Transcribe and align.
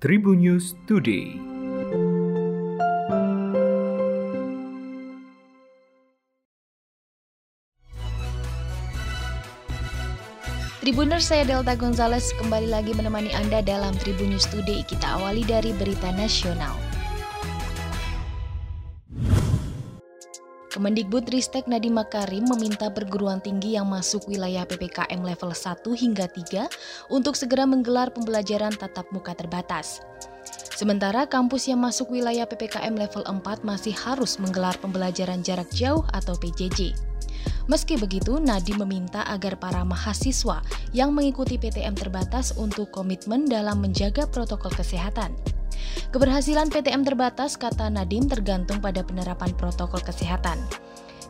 Tribun 0.00 0.40
News 0.40 0.80
Today. 0.88 1.36
Tribuners, 10.80 11.28
saya 11.28 11.44
Delta 11.44 11.76
Gonzales 11.76 12.32
kembali 12.40 12.72
lagi 12.72 12.96
menemani 12.96 13.28
Anda 13.36 13.60
dalam 13.60 13.92
Tribun 14.00 14.32
News 14.32 14.48
Today. 14.48 14.88
Kita 14.88 15.20
awali 15.20 15.44
dari 15.44 15.76
berita 15.76 16.08
nasional. 16.16 16.89
Kemendikbud 20.70 21.26
Ristek 21.34 21.66
Nadiem 21.66 21.98
Makarim 21.98 22.46
meminta 22.46 22.86
perguruan 22.94 23.42
tinggi 23.42 23.74
yang 23.74 23.90
masuk 23.90 24.30
wilayah 24.30 24.62
PPKM 24.62 25.18
level 25.18 25.50
1 25.50 25.82
hingga 25.82 26.30
3 26.30 27.10
untuk 27.10 27.34
segera 27.34 27.66
menggelar 27.66 28.14
pembelajaran 28.14 28.70
tatap 28.78 29.10
muka 29.10 29.34
terbatas. 29.34 29.98
Sementara 30.78 31.26
kampus 31.26 31.66
yang 31.66 31.82
masuk 31.82 32.14
wilayah 32.14 32.46
PPKM 32.46 32.94
level 32.94 33.26
4 33.26 33.66
masih 33.66 33.90
harus 33.98 34.38
menggelar 34.38 34.78
pembelajaran 34.78 35.42
jarak 35.42 35.66
jauh 35.74 36.06
atau 36.14 36.38
PJJ. 36.38 36.94
Meski 37.66 37.98
begitu, 37.98 38.38
Nadiem 38.38 38.78
meminta 38.86 39.26
agar 39.26 39.58
para 39.58 39.82
mahasiswa 39.82 40.62
yang 40.94 41.10
mengikuti 41.10 41.58
PTM 41.58 41.98
terbatas 41.98 42.54
untuk 42.54 42.94
komitmen 42.94 43.42
dalam 43.42 43.82
menjaga 43.82 44.22
protokol 44.30 44.70
kesehatan. 44.70 45.34
Keberhasilan 46.10 46.68
PTM 46.68 47.06
terbatas, 47.06 47.54
kata 47.54 47.86
Nadim, 47.86 48.26
tergantung 48.26 48.82
pada 48.82 49.06
penerapan 49.06 49.54
protokol 49.54 50.02
kesehatan. 50.02 50.58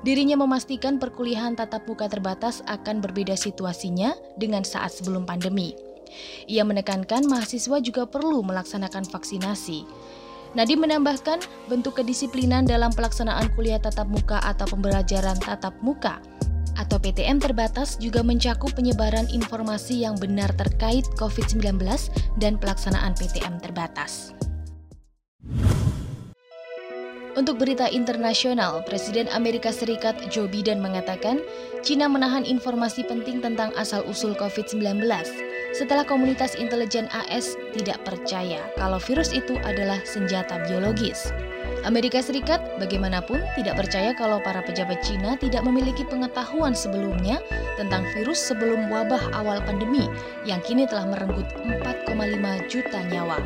Dirinya 0.00 0.40
memastikan 0.40 0.96
perkuliahan 0.96 1.60
tatap 1.60 1.84
muka 1.84 2.08
terbatas 2.08 2.64
akan 2.64 3.04
berbeda 3.04 3.36
situasinya 3.36 4.16
dengan 4.40 4.64
saat 4.64 4.96
sebelum 4.96 5.28
pandemi. 5.28 5.76
Ia 6.48 6.64
menekankan 6.64 7.28
mahasiswa 7.28 7.78
juga 7.84 8.08
perlu 8.08 8.40
melaksanakan 8.40 9.04
vaksinasi. 9.06 9.84
Nadiem 10.56 10.82
menambahkan 10.82 11.38
bentuk 11.70 12.02
kedisiplinan 12.02 12.66
dalam 12.66 12.90
pelaksanaan 12.90 13.54
kuliah 13.54 13.78
tatap 13.78 14.10
muka 14.10 14.42
atau 14.42 14.66
pembelajaran 14.66 15.38
tatap 15.38 15.78
muka 15.78 16.18
atau 16.80 16.96
PTM 16.96 17.36
terbatas 17.36 18.00
juga 18.00 18.24
mencakup 18.24 18.72
penyebaran 18.72 19.28
informasi 19.28 20.08
yang 20.08 20.16
benar 20.16 20.48
terkait 20.56 21.04
COVID-19 21.20 21.76
dan 22.40 22.56
pelaksanaan 22.56 23.12
PTM 23.20 23.60
terbatas. 23.60 24.32
Untuk 27.38 27.62
berita 27.62 27.86
internasional, 27.86 28.82
Presiden 28.82 29.30
Amerika 29.30 29.70
Serikat 29.70 30.18
Joe 30.34 30.50
Biden 30.50 30.82
mengatakan 30.82 31.38
China 31.80 32.10
menahan 32.10 32.42
informasi 32.42 33.06
penting 33.06 33.38
tentang 33.38 33.70
asal-usul 33.78 34.34
COVID-19 34.34 35.06
setelah 35.70 36.02
komunitas 36.02 36.58
intelijen 36.58 37.06
AS 37.14 37.54
tidak 37.78 38.02
percaya 38.02 38.66
kalau 38.74 38.98
virus 38.98 39.30
itu 39.30 39.54
adalah 39.62 40.02
senjata 40.02 40.58
biologis. 40.66 41.30
Amerika 41.80 42.20
Serikat 42.20 42.60
bagaimanapun 42.76 43.40
tidak 43.56 43.80
percaya 43.80 44.12
kalau 44.12 44.36
para 44.44 44.60
pejabat 44.60 45.00
Cina 45.00 45.32
tidak 45.40 45.64
memiliki 45.64 46.04
pengetahuan 46.04 46.76
sebelumnya 46.76 47.40
tentang 47.80 48.04
virus 48.12 48.36
sebelum 48.36 48.92
wabah 48.92 49.32
awal 49.32 49.64
pandemi 49.64 50.04
yang 50.44 50.60
kini 50.60 50.84
telah 50.84 51.08
merenggut 51.08 51.48
4,5 51.64 52.68
juta 52.68 53.00
nyawa. 53.08 53.40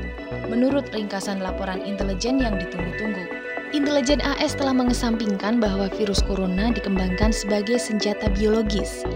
Menurut 0.51 0.91
ringkasan 0.91 1.39
laporan 1.39 1.79
intelijen 1.87 2.43
yang 2.43 2.59
ditunggu-tunggu. 2.59 3.23
Intelijen 3.71 4.19
AS 4.23 4.59
telah 4.59 4.75
mengesampingkan 4.75 5.63
bahwa 5.63 5.87
virus 5.95 6.19
corona 6.23 6.75
dikembangkan 6.75 7.31
sebagai 7.31 7.79
senjata 7.79 8.31
biologis. 8.35 9.07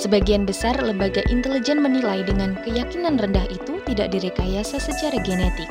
Sebagian 0.00 0.48
besar 0.48 0.80
lembaga 0.80 1.20
intelijen 1.28 1.80
menilai 1.80 2.24
dengan 2.24 2.56
keyakinan 2.64 3.20
rendah 3.20 3.44
itu 3.52 3.80
tidak 3.84 4.12
direkayasa 4.12 4.80
secara 4.80 5.20
genetik. 5.20 5.68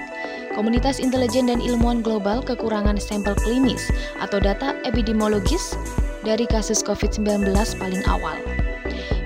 Komunitas 0.57 0.97
intelijen 0.97 1.47
dan 1.49 1.61
ilmuwan 1.61 2.01
global 2.01 2.41
kekurangan 2.41 2.97
sampel 2.97 3.37
klinis 3.45 3.89
atau 4.17 4.41
data 4.41 4.73
epidemiologis 4.85 5.77
dari 6.25 6.49
kasus 6.49 6.81
COVID-19 6.83 7.53
paling 7.77 8.03
awal. 8.09 8.37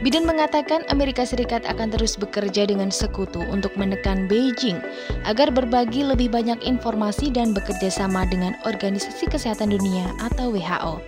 Biden 0.04 0.28
mengatakan 0.28 0.84
Amerika 0.92 1.24
Serikat 1.24 1.64
akan 1.64 1.96
terus 1.96 2.20
bekerja 2.20 2.68
dengan 2.68 2.92
sekutu 2.92 3.40
untuk 3.48 3.72
menekan 3.80 4.28
Beijing 4.28 4.84
agar 5.24 5.48
berbagi 5.48 6.04
lebih 6.04 6.28
banyak 6.28 6.60
informasi 6.60 7.32
dan 7.32 7.56
bekerja 7.56 7.88
sama 7.88 8.28
dengan 8.28 8.52
Organisasi 8.68 9.32
Kesehatan 9.32 9.72
Dunia 9.72 10.12
atau 10.20 10.52
WHO. 10.52 11.00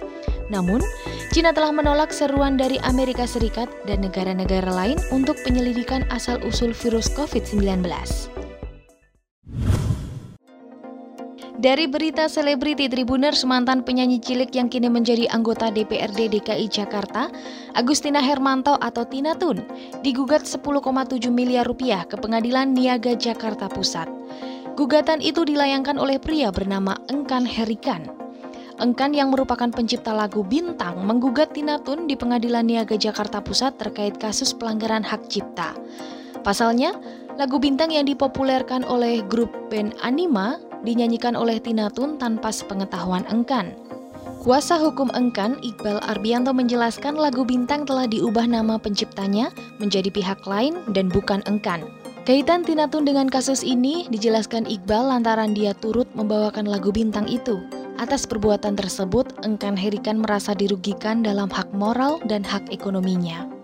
Namun, 0.47 0.79
China 1.35 1.51
telah 1.51 1.75
menolak 1.75 2.15
seruan 2.15 2.55
dari 2.55 2.79
Amerika 2.87 3.27
Serikat 3.27 3.67
dan 3.83 3.99
negara-negara 3.99 4.71
lain 4.71 4.95
untuk 5.11 5.35
penyelidikan 5.43 6.07
asal-usul 6.07 6.71
virus 6.71 7.11
COVID-19. 7.19 7.83
Dari 11.65 11.89
berita 11.89 12.29
selebriti 12.29 12.85
Tribuners 12.85 13.41
mantan 13.41 13.81
penyanyi 13.81 14.21
cilik 14.21 14.53
yang 14.53 14.69
kini 14.69 14.85
menjadi 14.85 15.25
anggota 15.33 15.73
DPRD 15.73 16.37
DKI 16.37 16.69
Jakarta, 16.69 17.25
Agustina 17.73 18.21
Hermanto 18.21 18.77
atau 18.77 19.01
Tina 19.09 19.33
Tun, 19.33 19.65
digugat 20.05 20.45
10,7 20.45 20.61
miliar 21.33 21.65
rupiah 21.65 22.05
ke 22.05 22.21
Pengadilan 22.21 22.69
Niaga 22.69 23.17
Jakarta 23.17 23.65
Pusat. 23.65 24.05
Gugatan 24.77 25.25
itu 25.25 25.41
dilayangkan 25.41 25.97
oleh 25.97 26.21
pria 26.21 26.53
bernama 26.53 27.01
Engkan 27.09 27.49
Herikan. 27.49 28.13
Engkan 28.77 29.17
yang 29.17 29.33
merupakan 29.33 29.73
pencipta 29.73 30.13
lagu 30.13 30.45
Bintang 30.45 31.01
menggugat 31.01 31.57
Tina 31.57 31.81
Tun 31.81 32.05
di 32.05 32.13
Pengadilan 32.13 32.69
Niaga 32.69 32.93
Jakarta 32.93 33.41
Pusat 33.41 33.81
terkait 33.81 34.21
kasus 34.21 34.53
pelanggaran 34.53 35.01
hak 35.01 35.33
cipta. 35.33 35.73
Pasalnya, 36.45 36.93
lagu 37.41 37.57
Bintang 37.57 37.89
yang 37.89 38.05
dipopulerkan 38.05 38.85
oleh 38.85 39.25
grup 39.25 39.49
band 39.73 39.97
Anima 40.05 40.61
dinyanyikan 40.83 41.37
oleh 41.37 41.61
Tina 41.63 41.87
Tun 41.87 42.19
tanpa 42.19 42.51
sepengetahuan 42.51 43.23
Engkan. 43.31 43.77
Kuasa 44.43 44.77
hukum 44.77 45.09
Engkan, 45.15 45.57
Iqbal 45.65 46.03
Arbianto 46.05 46.53
menjelaskan 46.53 47.17
lagu 47.17 47.41
Bintang 47.47 47.87
telah 47.87 48.05
diubah 48.05 48.45
nama 48.45 48.77
penciptanya 48.77 49.49
menjadi 49.81 50.11
pihak 50.11 50.43
lain 50.43 50.77
dan 50.93 51.09
bukan 51.09 51.39
Engkan. 51.49 51.87
Kaitan 52.25 52.65
Tina 52.65 52.89
Tun 52.89 53.05
dengan 53.07 53.31
kasus 53.31 53.61
ini 53.63 54.09
dijelaskan 54.09 54.67
Iqbal 54.67 55.13
lantaran 55.13 55.53
dia 55.53 55.77
turut 55.77 56.09
membawakan 56.17 56.67
lagu 56.67 56.91
Bintang 56.91 57.29
itu. 57.29 57.63
Atas 57.95 58.27
perbuatan 58.27 58.75
tersebut, 58.75 59.31
Engkan 59.47 59.79
Herikan 59.79 60.19
merasa 60.19 60.51
dirugikan 60.51 61.23
dalam 61.23 61.47
hak 61.47 61.71
moral 61.71 62.19
dan 62.27 62.43
hak 62.43 62.67
ekonominya. 62.67 63.54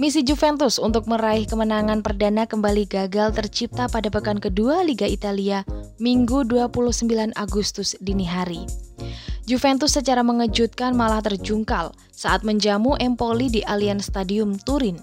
Misi 0.00 0.24
Juventus 0.24 0.80
untuk 0.80 1.04
meraih 1.04 1.44
kemenangan 1.44 2.00
perdana 2.00 2.48
kembali 2.48 2.88
gagal 2.88 3.36
tercipta 3.36 3.84
pada 3.84 4.08
pekan 4.08 4.40
kedua 4.40 4.80
Liga 4.80 5.04
Italia 5.04 5.60
Minggu 6.00 6.48
29 6.48 7.04
Agustus 7.36 7.92
dini 8.00 8.24
hari. 8.24 8.64
Juventus 9.44 9.92
secara 9.92 10.24
mengejutkan 10.24 10.96
malah 10.96 11.20
terjungkal 11.20 11.92
saat 12.16 12.48
menjamu 12.48 12.96
Empoli 12.96 13.52
di 13.52 13.60
Allianz 13.68 14.08
Stadium 14.08 14.56
Turin. 14.64 14.96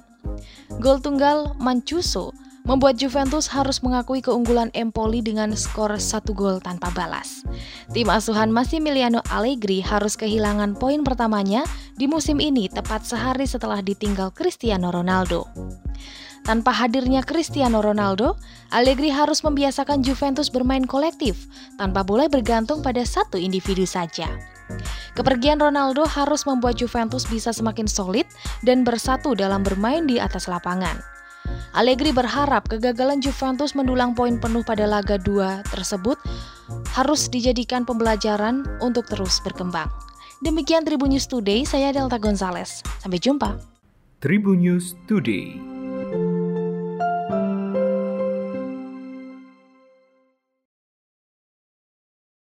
Gol 0.82 0.98
tunggal 0.98 1.54
Mancuso 1.62 2.34
membuat 2.68 3.00
Juventus 3.00 3.48
harus 3.48 3.80
mengakui 3.80 4.20
keunggulan 4.20 4.70
Empoli 4.76 5.24
dengan 5.24 5.56
skor 5.56 5.96
satu 5.96 6.36
gol 6.36 6.60
tanpa 6.60 6.92
balas. 6.92 7.42
Tim 7.96 8.12
asuhan 8.12 8.52
Massimiliano 8.52 9.24
Allegri 9.32 9.80
harus 9.80 10.20
kehilangan 10.20 10.76
poin 10.76 11.02
pertamanya 11.02 11.64
di 11.96 12.06
musim 12.06 12.44
ini 12.44 12.68
tepat 12.68 13.08
sehari 13.08 13.48
setelah 13.48 13.80
ditinggal 13.80 14.36
Cristiano 14.36 14.92
Ronaldo. 14.92 15.48
Tanpa 16.48 16.72
hadirnya 16.72 17.28
Cristiano 17.28 17.84
Ronaldo, 17.84 18.40
Allegri 18.72 19.12
harus 19.12 19.44
membiasakan 19.44 20.00
Juventus 20.00 20.48
bermain 20.48 20.88
kolektif 20.88 21.48
tanpa 21.76 22.08
boleh 22.08 22.32
bergantung 22.32 22.80
pada 22.80 23.04
satu 23.04 23.36
individu 23.36 23.84
saja. 23.84 24.32
Kepergian 25.16 25.60
Ronaldo 25.60 26.08
harus 26.08 26.48
membuat 26.48 26.80
Juventus 26.80 27.28
bisa 27.28 27.52
semakin 27.52 27.88
solid 27.88 28.28
dan 28.64 28.88
bersatu 28.88 29.36
dalam 29.36 29.64
bermain 29.64 30.08
di 30.08 30.24
atas 30.24 30.48
lapangan. 30.48 31.17
Allegri 31.78 32.10
berharap 32.10 32.66
kegagalan 32.66 33.22
Juventus 33.22 33.78
mendulang 33.78 34.18
poin 34.18 34.42
penuh 34.42 34.66
pada 34.66 34.90
laga 34.90 35.22
2 35.22 35.68
tersebut 35.70 36.18
harus 36.98 37.30
dijadikan 37.30 37.86
pembelajaran 37.86 38.66
untuk 38.82 39.06
terus 39.06 39.40
berkembang. 39.46 39.88
Demikian 40.42 40.86
Tribun 40.86 41.14
News 41.14 41.26
Today, 41.26 41.66
saya 41.66 41.94
Delta 41.94 42.18
Gonzales. 42.22 42.86
Sampai 43.02 43.18
jumpa. 43.18 43.58
Tribun 44.22 44.62
News 44.62 44.98
Today. 45.06 45.77